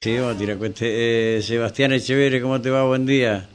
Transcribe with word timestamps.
Sí, 0.00 0.16
vamos 0.16 0.36
a 0.36 0.38
tirar. 0.38 0.56
Eh, 0.62 1.40
Sebastián 1.42 1.92
Echeverre, 1.92 2.40
¿cómo 2.40 2.60
te 2.60 2.70
va? 2.70 2.86
Buen 2.86 3.04
día. 3.04 3.48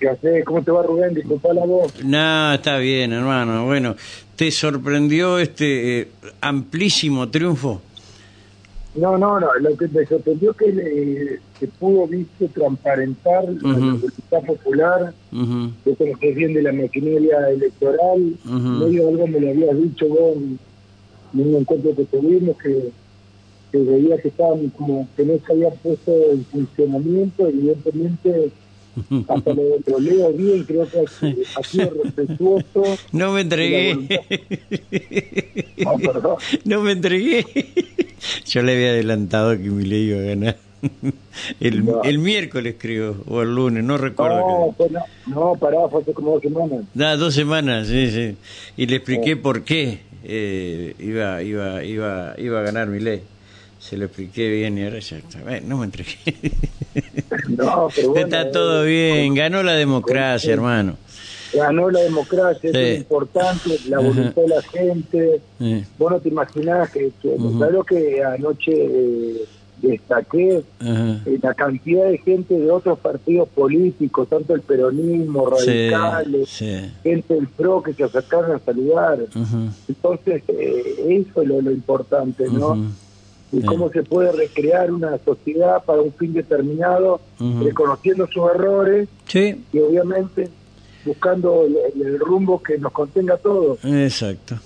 ¿Qué 0.00 0.08
haces? 0.08 0.44
¿Cómo 0.44 0.62
te 0.62 0.70
va, 0.70 0.84
Rubén? 0.84 1.12
Disculpa 1.12 1.52
la 1.52 1.66
voz. 1.66 1.92
No, 2.04 2.54
está 2.54 2.78
bien, 2.78 3.12
hermano. 3.12 3.66
Bueno, 3.66 3.96
¿te 4.36 4.52
sorprendió 4.52 5.40
este 5.40 6.02
eh, 6.02 6.08
amplísimo 6.40 7.28
triunfo? 7.30 7.82
No, 8.94 9.18
no, 9.18 9.40
no. 9.40 9.48
Lo 9.58 9.76
que 9.76 9.88
me 9.88 10.06
sorprendió 10.06 10.52
es 10.52 10.56
que 10.56 10.68
eh, 10.68 11.40
se 11.58 11.66
pudo, 11.66 12.06
viste, 12.06 12.46
transparentar 12.46 13.42
la 13.60 13.72
voluntad 13.72 14.42
popular. 14.46 15.14
Uh 15.32 15.68
lo 15.84 15.96
que 15.96 16.28
es 16.30 16.36
bien 16.36 16.54
de 16.54 16.62
la 16.62 16.72
maquinaria 16.72 17.48
electoral. 17.50 18.36
Medio 18.44 19.08
algo 19.08 19.26
me 19.26 19.40
lo 19.40 19.50
habías 19.50 19.76
dicho 19.82 20.06
vos 20.06 20.36
en 20.36 20.60
un 21.34 21.56
encuentro 21.56 21.92
que 21.96 22.04
tuvimos 22.04 22.56
que 22.58 22.92
que 23.72 23.78
veía 23.78 24.16
que 24.18 24.28
estaban 24.28 24.68
como 24.70 25.08
que 25.16 25.24
no 25.24 25.38
se 25.44 25.52
había 25.52 25.70
puesto 25.70 26.12
en 26.32 26.44
funcionamiento, 26.44 27.48
evidentemente 27.48 28.50
hasta 29.28 29.54
lo, 29.54 29.62
lo 29.86 29.98
leo 29.98 30.32
bien, 30.32 30.64
creo 30.64 30.88
que 30.88 31.04
ha 31.56 31.62
sido 31.62 31.92
respetuoso. 32.02 32.84
No 33.12 33.32
me 33.32 33.42
entregué. 33.42 34.22
No, 35.76 36.38
no 36.64 36.80
me 36.82 36.92
entregué. 36.92 37.44
Yo 38.46 38.62
le 38.62 38.72
había 38.72 38.90
adelantado 38.90 39.52
que 39.52 39.68
mi 39.70 39.84
ley 39.84 40.08
iba 40.10 40.18
a 40.18 40.22
ganar. 40.22 40.56
El, 41.60 41.84
el 42.04 42.18
miércoles 42.18 42.76
creo, 42.78 43.16
o 43.28 43.42
el 43.42 43.54
lunes, 43.54 43.84
no 43.84 43.98
recuerdo. 43.98 44.40
No, 44.40 44.74
pues 44.76 44.90
no, 44.90 45.00
no, 45.26 45.54
pará, 45.56 45.88
fue 45.88 46.02
hace 46.02 46.12
como 46.12 46.32
dos 46.32 46.42
semanas. 46.42 46.84
Da, 46.94 47.16
dos 47.16 47.34
semanas, 47.34 47.88
sí, 47.88 48.10
sí. 48.10 48.36
Y 48.76 48.86
le 48.86 48.96
expliqué 48.96 49.36
por 49.36 49.64
qué 49.64 50.00
eh, 50.24 50.94
iba, 50.98 51.42
iba, 51.42 51.84
iba, 51.84 52.34
iba 52.38 52.60
a 52.60 52.62
ganar 52.62 52.88
mi 52.88 53.00
ley 53.00 53.22
se 53.78 53.96
lo 53.96 54.06
expliqué 54.06 54.48
bien 54.50 54.78
y 54.78 54.84
ahora 54.84 54.98
ya 54.98 55.18
está. 55.18 55.40
no 55.60 55.78
me 55.78 55.84
entregué. 55.84 56.16
No, 57.48 57.88
pero 57.94 58.10
bueno, 58.10 58.26
está 58.26 58.50
todo 58.50 58.84
bien, 58.84 59.34
ganó 59.34 59.62
la 59.62 59.74
democracia, 59.74 60.54
hermano. 60.54 60.96
Ganó 61.52 61.90
la 61.90 62.00
democracia, 62.00 62.70
es 62.72 62.98
importante, 62.98 63.78
la 63.88 63.98
voluntad 63.98 64.42
de 64.42 64.48
la 64.48 64.62
gente. 64.62 65.40
Vos 65.98 66.10
no 66.10 66.20
te 66.20 66.28
imaginás 66.30 66.90
que, 66.90 67.10
claro 67.20 67.84
que 67.84 68.24
anoche 68.24 68.72
eh, 68.72 69.44
destaqué 69.82 70.64
eh, 70.80 71.38
la 71.42 71.54
cantidad 71.54 72.08
de 72.08 72.18
gente 72.18 72.58
de 72.58 72.70
otros 72.70 72.98
partidos 72.98 73.48
políticos, 73.50 74.28
tanto 74.28 74.54
el 74.54 74.62
peronismo, 74.62 75.50
radicales, 75.50 76.48
gente 77.02 77.34
del 77.34 77.48
PRO 77.48 77.82
que 77.82 77.92
se 77.92 78.04
acercaron 78.04 78.56
a 78.56 78.58
saludar. 78.58 79.18
Entonces, 79.88 80.42
eh, 80.48 81.20
eso 81.26 81.42
es 81.42 81.48
lo, 81.48 81.60
lo 81.60 81.70
importante, 81.70 82.44
¿no? 82.50 82.90
Y 83.52 83.62
cómo 83.62 83.90
se 83.90 84.02
puede 84.02 84.32
recrear 84.32 84.90
una 84.90 85.18
sociedad 85.24 85.82
para 85.84 86.02
un 86.02 86.12
fin 86.12 86.32
determinado, 86.32 87.20
reconociendo 87.62 88.26
sus 88.26 88.50
errores 88.50 89.08
y 89.32 89.78
obviamente 89.78 90.48
buscando 91.04 91.64
el, 91.64 92.18
rumbo 92.18 92.60
que 92.60 92.78
nos 92.78 92.92
contenga 92.92 93.34
a 93.34 93.38
todos. 93.38 93.78
Exacto. 93.84 94.56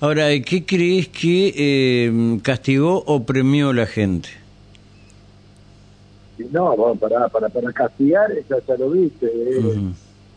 Ahora, 0.00 0.28
¿qué 0.40 0.64
crees 0.66 1.08
que 1.08 1.54
eh, 1.56 2.38
castigó 2.42 3.02
o 3.06 3.24
premió 3.24 3.72
la 3.72 3.86
gente? 3.86 4.28
No, 6.52 6.76
bueno, 6.76 6.96
para, 6.96 7.28
para, 7.28 7.48
para 7.48 7.72
castigar, 7.72 8.30
ya, 8.48 8.56
ya 8.68 8.76
lo 8.76 8.90
viste, 8.90 9.26
eh, 9.26 9.92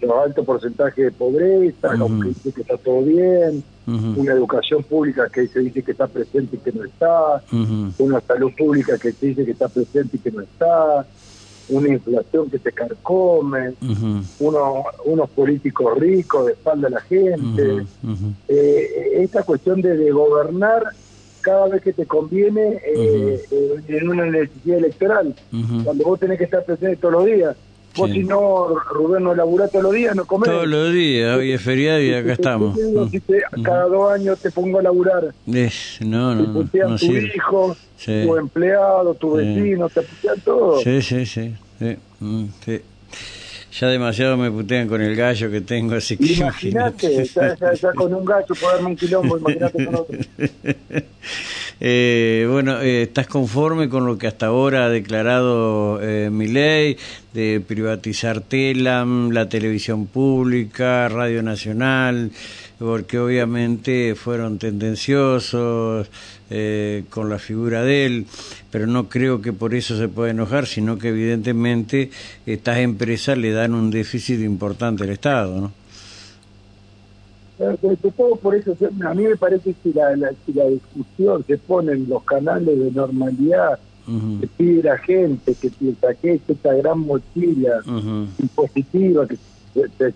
altos 0.08 0.46
porcentajes 0.46 1.06
de 1.06 1.12
pobreza, 1.12 1.90
que 1.92 2.28
dice 2.28 2.52
que 2.52 2.62
está 2.62 2.78
todo 2.78 3.02
bien, 3.04 3.64
una 3.88 4.34
educación 4.34 4.84
pública 4.84 5.28
que 5.30 5.48
se 5.48 5.60
dice 5.60 5.82
que 5.82 5.92
está 5.92 6.08
presente 6.08 6.56
y 6.56 6.60
que 6.60 6.72
no 6.72 6.84
está, 6.84 7.42
una 7.98 8.22
salud 8.22 8.52
pública 8.58 8.98
que 8.98 9.12
se 9.12 9.28
dice 9.28 9.46
que 9.46 9.52
está 9.52 9.68
presente 9.68 10.18
y 10.18 10.20
que 10.20 10.32
no 10.32 10.42
está, 10.42 11.06
una 11.70 11.90
inflación 11.90 12.50
que 12.50 12.60
se 12.60 12.72
carcome, 12.72 13.74
unos, 14.40 14.86
unos 15.06 15.30
políticos 15.32 15.98
ricos 15.98 16.48
de 16.48 16.54
espalda 16.54 16.88
a 16.88 16.92
la 16.92 17.02
gente. 17.02 17.86
Eh, 18.48 19.12
esta 19.16 19.44
cuestión 19.44 19.82
de, 19.82 20.12
gobernar 20.12 20.84
cada 21.42 21.68
vez 21.68 21.82
que 21.82 21.94
te 21.94 22.06
conviene 22.06 22.82
eh, 22.86 23.42
en 23.88 24.10
una 24.10 24.26
necesidad 24.26 24.78
electoral, 24.78 25.36
cuando 25.84 26.04
vos 26.04 26.20
tenés 26.20 26.38
que 26.38 26.44
estar 26.44 26.64
presente 26.64 26.98
todos 26.98 27.14
los 27.14 27.26
días. 27.26 27.56
Vos 27.96 28.12
si 28.12 28.24
no, 28.24 28.68
Rubén, 28.92 29.24
no 29.24 29.34
laburás 29.34 29.72
todos 29.72 29.84
los 29.84 29.94
días, 29.94 30.16
no 30.16 30.26
comés. 30.26 30.50
Todos 30.50 30.68
los 30.68 30.94
días, 30.94 31.38
hoy 31.38 31.52
es 31.52 31.62
feriado 31.62 32.02
y 32.02 32.14
acá 32.14 32.34
estamos. 32.34 32.78
Si 33.12 33.22
cada 33.64 33.86
dos 33.86 34.12
años 34.12 34.40
te 34.40 34.52
pongo 34.52 34.80
a 34.80 34.84
laburar. 34.84 35.34
Es, 35.48 35.98
no, 36.02 36.36
no, 36.36 36.44
no, 36.44 36.64
no 36.64 36.98
tu 36.98 37.06
hijo, 37.06 37.76
tu 38.06 38.38
empleado, 38.38 39.14
tu 39.16 39.34
vecino, 39.34 39.90
te 39.90 40.02
putean 40.02 40.40
todo. 40.42 40.80
Sí, 40.82 41.02
sí, 41.02 41.26
sí. 41.26 41.56
sí. 41.80 41.98
Mm, 42.20 42.46
sí. 42.64 42.82
Ya 43.80 43.88
demasiado 43.88 44.36
me 44.36 44.52
putean 44.52 44.88
con 44.88 45.02
el 45.02 45.16
gallo 45.16 45.50
que 45.50 45.62
tengo, 45.62 45.96
así 45.96 46.18
que 46.18 46.34
imagínate. 46.34 47.24
Ya, 47.26 47.56
ya, 47.74 47.94
con 47.94 48.14
un 48.14 48.26
gallo 48.26 48.48
puedo 48.48 48.74
darme 48.74 48.90
un 48.90 48.96
quilombo, 48.96 49.38
imagínate 49.38 49.86
con 49.86 49.96
otro. 49.96 50.18
Eh, 51.82 52.46
bueno, 52.50 52.82
eh, 52.82 53.04
¿estás 53.04 53.28
conforme 53.28 53.88
con 53.88 54.06
lo 54.06 54.18
que 54.18 54.28
hasta 54.28 54.48
ahora 54.48 54.86
ha 54.86 54.90
declarado 54.90 56.02
eh, 56.02 56.30
ley 56.30 56.98
de 57.34 57.62
privatizar 57.66 58.42
Telam, 58.42 59.32
la 59.32 59.48
televisión 59.48 60.08
pública, 60.08 61.08
Radio 61.08 61.42
Nacional? 61.42 62.32
Porque 62.78 63.20
obviamente 63.20 64.16
fueron 64.16 64.58
tendenciosos 64.58 66.10
eh, 66.50 67.04
con 67.10 67.30
la 67.30 67.40
figura 67.40 67.84
de 67.84 68.06
él, 68.06 68.26
pero 68.72 68.88
no 68.88 69.08
creo 69.08 69.42
que 69.42 69.54
por 69.54 69.74
eso 69.74 69.98
se 69.98 70.08
pueda 70.08 70.32
enojar, 70.32 70.66
sino 70.66 70.98
que 70.98 71.10
evidentemente 71.10 72.10
estas 72.46 72.80
empresas 72.80 73.38
le 73.38 73.52
dan 73.52 73.74
un 73.74 73.92
déficit 73.92 74.42
importante 74.42 75.04
al 75.04 75.12
Estado, 75.12 75.62
¿no? 75.62 75.79
Todo 77.60 78.36
por 78.38 78.56
eso, 78.56 78.76
a 79.06 79.14
mí 79.14 79.24
me 79.24 79.36
parece 79.36 79.76
que 79.84 79.94
la, 79.94 80.16
la, 80.16 80.32
si 80.46 80.54
la 80.54 80.66
discusión 80.66 81.44
se 81.46 81.58
pone 81.58 81.92
en 81.92 82.08
los 82.08 82.24
canales 82.24 82.80
de 82.80 82.92
normalidad, 82.92 83.80
que 84.40 84.48
pide 84.58 84.84
la 84.84 84.98
gente 84.98 85.54
que 85.54 85.70
piensa 85.70 86.16
que 86.16 86.34
es 86.34 86.42
esta 86.48 86.74
gran 86.74 87.00
mochila 87.02 87.84
impositiva 88.40 89.28
que 89.28 89.38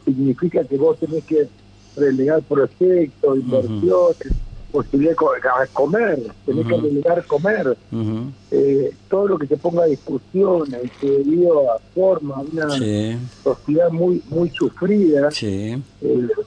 significa 0.04 0.64
que 0.64 0.78
vos 0.78 0.98
tenés 0.98 1.24
que 1.26 1.48
relegar 1.96 2.42
proyectos, 2.42 3.38
inversiones, 3.38 4.34
posibilidad 4.74 5.12
de 5.12 5.68
comer, 5.72 6.20
tenés 6.48 6.66
que 6.66 6.82
delegar 6.82 7.26
comer. 7.28 7.78
eh, 8.52 8.92
todo 9.08 9.28
lo 9.28 9.38
que 9.38 9.46
se 9.46 9.56
ponga 9.56 9.84
a 9.84 9.86
discusión, 9.86 10.68
que 11.00 11.20
dio 11.20 11.72
a 11.72 11.80
forma 11.94 12.42
una 12.52 12.68
sociedad 13.44 13.92
muy 13.92 14.22
muy 14.30 14.50
sufrida, 14.50 15.30
eh, 15.42 15.80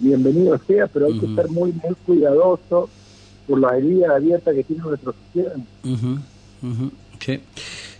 bienvenido 0.00 0.60
sea, 0.66 0.88
pero 0.88 1.06
hay 1.06 1.18
que 1.20 1.26
estar 1.26 1.48
muy 1.48 1.72
muy 1.72 1.94
cuidadoso 2.04 2.88
por 3.46 3.60
las 3.60 3.74
heridas 3.74 4.10
abiertas 4.10 4.54
que 4.54 4.64
tiene 4.64 4.82
nuestra 4.82 5.12
sociedad. 5.12 5.56
Sí. 7.20 7.40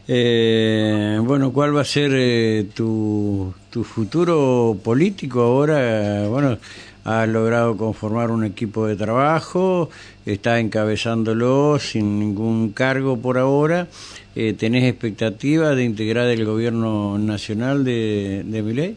Eh, 0.09 1.20
bueno, 1.22 1.53
¿cuál 1.53 1.76
va 1.76 1.81
a 1.81 1.84
ser 1.84 2.12
eh, 2.15 2.66
tu, 2.75 3.53
tu 3.70 3.82
futuro 3.82 4.76
político 4.82 5.41
ahora? 5.41 6.28
Bueno, 6.28 6.59
has 7.06 7.28
logrado 7.28 7.77
conformar 7.77 8.33
un 8.33 8.44
equipo 8.44 8.87
de 8.87 8.97
trabajo, 8.97 9.91
está 10.27 10.59
encabezándolo 10.59 11.78
sin 11.78 12.19
ningún 12.19 12.71
cargo 12.72 13.17
por 13.17 13.39
ahora. 13.39 13.87
Eh, 14.34 14.55
¿Tenés 14.55 14.83
expectativa 14.83 15.77
de 15.77 15.84
integrar 15.84 16.27
el 16.27 16.45
gobierno 16.45 17.16
nacional 17.16 17.84
de, 17.84 18.43
de 18.45 18.62
Miley? 18.62 18.97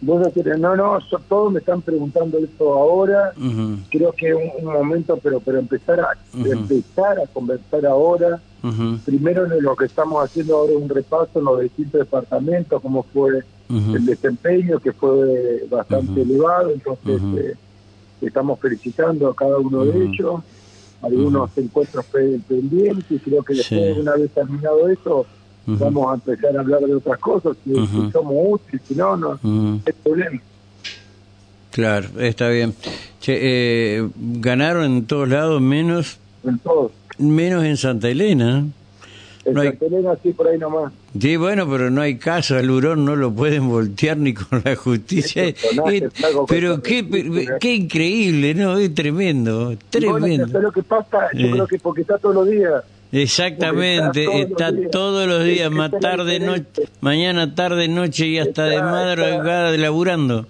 no, 0.00 0.76
no, 0.76 0.98
todos 1.28 1.52
me 1.52 1.58
están 1.58 1.82
preguntando 1.82 2.38
esto 2.38 2.72
ahora. 2.72 3.32
Creo 3.90 4.12
que 4.12 4.30
es 4.30 4.36
un, 4.58 4.72
momento, 4.72 5.18
pero 5.22 5.40
pero 5.40 5.58
empezar 5.58 6.00
a 6.00 6.08
empezar 6.34 7.18
a 7.18 7.26
conversar 7.26 7.84
ahora. 7.84 8.40
Primero 9.04 9.44
en 9.44 9.62
lo 9.62 9.76
que 9.76 9.84
estamos 9.84 10.24
haciendo 10.24 10.56
ahora 10.56 10.72
es 10.72 10.78
un 10.78 10.88
repaso 10.88 11.38
en 11.38 11.44
los 11.44 11.60
distintos 11.60 12.00
departamentos, 12.00 12.80
cómo 12.80 13.02
fue 13.12 13.42
el 13.68 14.06
desempeño, 14.06 14.78
que 14.78 14.92
fue 14.92 15.64
bastante 15.70 16.22
elevado. 16.22 16.70
Entonces 16.70 17.20
eh, 17.36 17.54
estamos 18.22 18.58
felicitando 18.60 19.28
a 19.28 19.36
cada 19.36 19.58
uno 19.58 19.84
de 19.84 20.04
ellos. 20.04 20.40
Algunos 21.02 21.50
encuentros 21.58 22.06
pendientes 22.06 23.10
y 23.10 23.18
creo 23.18 23.42
que 23.42 23.54
después, 23.54 23.98
una 23.98 24.14
vez 24.14 24.30
terminado 24.30 24.88
eso, 24.88 25.26
vamos 25.66 26.10
a 26.10 26.14
empezar 26.14 26.56
a 26.56 26.60
hablar 26.60 26.80
de 26.80 26.94
otras 26.94 27.18
cosas, 27.18 27.56
si, 27.64 27.74
somos 28.12 28.34
útiles, 28.34 28.82
si 28.88 28.94
no, 28.94 29.16
no 29.16 29.38
es 29.84 29.94
problema. 30.02 30.40
Claro, 31.76 32.08
está 32.18 32.48
bien. 32.48 32.74
Che, 33.20 33.36
eh, 33.38 34.08
ganaron 34.16 34.84
en 34.84 35.06
todos 35.06 35.28
lados 35.28 35.60
menos... 35.60 36.18
En 36.42 36.58
todos. 36.58 36.92
Menos 37.18 37.64
en 37.64 37.76
Santa 37.76 38.08
Elena. 38.08 38.64
En 39.44 39.54
Santa 39.54 39.84
Elena 39.84 40.16
sí, 40.22 40.32
por 40.32 40.48
ahí 40.48 40.58
nomás. 40.58 40.92
Sí, 41.20 41.36
bueno, 41.36 41.68
pero 41.70 41.90
no 41.90 42.00
hay 42.00 42.18
caso, 42.18 42.56
al 42.56 42.70
hurón 42.70 43.04
no 43.04 43.16
lo 43.16 43.32
pueden 43.32 43.68
voltear 43.68 44.16
ni 44.16 44.34
con 44.34 44.62
la 44.64 44.76
justicia. 44.76 45.54
pero 46.48 46.82
qué, 46.82 47.48
qué 47.60 47.74
increíble, 47.74 48.54
¿no? 48.54 48.78
Es 48.78 48.94
tremendo, 48.94 49.76
tremendo. 49.90 50.46
Bueno, 50.46 50.60
lo 50.60 50.72
que 50.72 50.82
pasa, 50.82 51.28
yo 51.34 51.50
creo 51.50 51.66
que 51.66 51.78
porque 51.78 52.02
está 52.02 52.18
todos 52.18 52.34
los 52.34 52.50
días 52.50 52.84
Exactamente, 53.12 54.42
está 54.42 54.72
todos 54.90 55.26
los 55.26 55.44
días, 55.44 55.70
más 55.70 55.90
tarde, 56.00 56.40
noche, 56.40 56.88
mañana, 57.00 57.54
tarde, 57.54 57.88
noche 57.88 58.26
y 58.26 58.38
hasta 58.38 58.64
de 58.64 58.82
madrugada 58.82 59.76
laburando. 59.76 60.46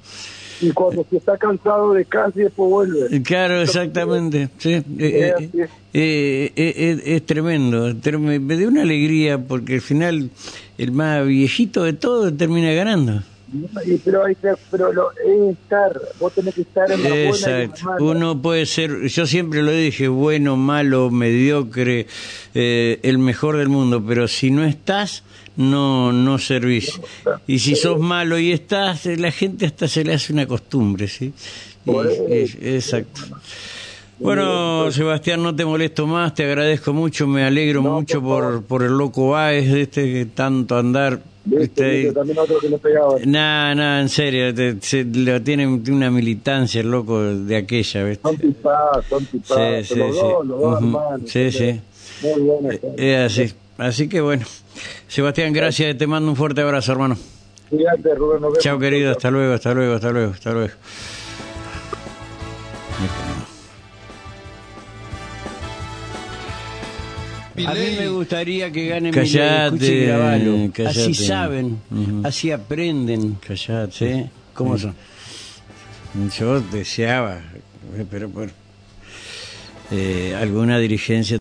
Y 0.60 0.70
cuando 0.70 1.04
se 1.08 1.18
está 1.18 1.36
cansado 1.36 1.92
de 1.92 2.04
casi 2.04 2.40
después 2.40 2.70
vuelve. 2.70 3.22
Claro, 3.22 3.60
exactamente. 3.60 4.48
Sí. 4.58 4.82
Eh, 4.98 5.34
eh, 5.92 6.52
eh, 6.56 7.02
es 7.04 7.26
tremendo. 7.26 7.94
Me 8.18 8.56
dio 8.56 8.68
una 8.68 8.82
alegría 8.82 9.38
porque 9.38 9.74
al 9.74 9.80
final 9.80 10.30
el 10.78 10.92
más 10.92 11.26
viejito 11.26 11.84
de 11.84 11.92
todo 11.92 12.32
termina 12.32 12.72
ganando. 12.72 13.22
Pero, 14.04 14.24
pero 14.70 14.92
lo, 14.92 15.12
es 15.12 15.56
estar, 15.56 16.00
vos 16.18 16.34
tenés 16.34 16.54
que 16.54 16.62
estar 16.62 16.90
en 16.90 17.02
la 17.02 17.08
Exacto. 17.26 17.84
Buena 17.84 18.04
Uno 18.04 18.42
puede 18.42 18.66
ser, 18.66 19.06
yo 19.06 19.26
siempre 19.26 19.62
lo 19.62 19.70
dije, 19.70 20.08
bueno, 20.08 20.56
malo, 20.56 21.10
mediocre, 21.10 22.06
eh, 22.54 22.98
el 23.02 23.18
mejor 23.18 23.56
del 23.56 23.68
mundo, 23.68 24.02
pero 24.06 24.26
si 24.26 24.50
no 24.50 24.64
estás, 24.64 25.22
no 25.56 26.12
no 26.12 26.38
servís. 26.38 27.00
Y 27.46 27.60
si 27.60 27.76
sos 27.76 28.00
malo 28.00 28.38
y 28.38 28.52
estás, 28.52 29.06
la 29.06 29.30
gente 29.30 29.66
hasta 29.66 29.86
se 29.86 30.04
le 30.04 30.14
hace 30.14 30.32
una 30.32 30.46
costumbre, 30.46 31.06
¿sí? 31.06 31.32
exacto. 31.86 33.22
Bueno, 34.18 34.90
Sebastián, 34.90 35.42
no 35.42 35.54
te 35.54 35.64
molesto 35.64 36.06
más, 36.06 36.34
te 36.34 36.44
agradezco 36.44 36.92
mucho, 36.92 37.26
me 37.26 37.44
alegro 37.44 37.82
mucho 37.82 38.20
por, 38.22 38.64
por 38.64 38.82
el 38.82 38.92
loco 38.92 39.30
Baez, 39.30 39.70
de 39.70 39.82
este 39.82 40.26
tanto 40.26 40.76
andar 40.78 41.20
¿Viste? 41.46 42.12
También 42.12 42.38
otro 42.38 42.58
que 42.58 42.68
le 42.68 42.78
pegaba. 42.78 43.18
No, 43.24 43.74
no, 43.74 44.00
en 44.00 44.08
serio, 44.08 44.52
se, 44.80 45.04
lo 45.04 45.40
tiene 45.42 45.66
una 45.66 46.10
militancia 46.10 46.80
el 46.80 46.90
loco 46.90 47.22
de 47.22 47.56
aquella, 47.56 48.02
¿ves? 48.02 48.18
Son 48.20 48.36
tipados, 48.36 49.04
son 49.08 49.24
tipados, 49.26 49.86
sí, 49.86 49.94
sí, 49.94 49.98
los, 50.00 50.16
sí. 50.16 50.22
Dos, 50.22 50.46
los 50.46 50.60
dos 50.60 50.82
hermanos. 50.82 51.30
Sí, 51.30 51.52
sí. 51.52 51.80
Muy 52.22 52.40
bueno. 52.40 52.70
Eh, 52.72 52.80
es 52.96 53.32
así. 53.32 53.54
Así 53.78 54.08
que 54.08 54.20
bueno. 54.20 54.44
Sebastián, 55.06 55.52
gracias, 55.52 55.96
te 55.96 56.06
mando 56.06 56.30
un 56.30 56.36
fuerte 56.36 56.62
abrazo, 56.62 56.92
hermano. 56.92 57.16
Cuídate, 57.70 58.14
Rubén, 58.14 58.40
nos 58.40 58.50
vemos. 58.52 58.58
Chao, 58.58 58.78
querido, 58.78 59.12
hasta 59.12 59.30
luego, 59.30 59.54
hasta 59.54 59.72
luego, 59.72 59.94
hasta 59.94 60.10
luego, 60.10 60.32
hasta 60.32 60.52
luego. 60.52 60.72
A 67.64 67.74
mí 67.74 67.96
me 67.98 68.08
gustaría 68.08 68.70
que 68.70 68.88
gane 68.88 69.10
Callate, 69.10 70.06
callate. 70.72 70.86
Así 70.86 71.14
saben, 71.14 71.78
así 72.24 72.50
aprenden. 72.50 73.34
Callate. 73.34 73.92
¿Sí? 73.92 74.30
¿Cómo 74.52 74.76
son? 74.76 74.94
Yo 76.38 76.60
deseaba, 76.60 77.40
pero 78.10 78.28
por 78.28 78.50
eh, 79.90 80.34
alguna 80.38 80.78
dirigencia 80.78 81.34